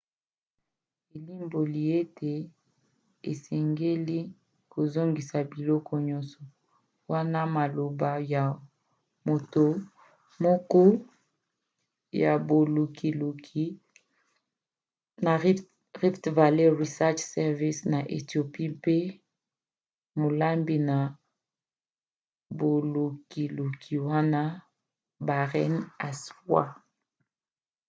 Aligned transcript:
elimboli 1.15 1.81
ete 1.99 2.31
osengeli 3.29 4.19
kozongisa 4.73 5.37
biloko 5.51 5.93
nyonso, 6.07 6.41
wana 7.11 7.41
maloba 7.55 8.11
ya 8.33 8.43
moto 9.27 9.65
moko 10.43 10.83
ya 12.21 12.31
bolukiluki 12.47 13.63
na 15.25 15.31
rift 16.01 16.23
valley 16.37 16.69
research 16.81 17.19
service 17.35 17.81
na 17.93 17.99
ethiopie 18.17 18.69
mpe 18.77 18.97
molandi 20.19 20.77
na 20.89 20.97
bolukiluki 22.59 23.93
wana 24.09 24.41
berhane 25.27 25.79
asfaw 26.07 26.67